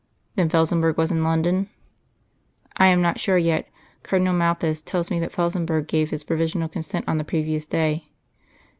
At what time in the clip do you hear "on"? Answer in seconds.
7.07-7.19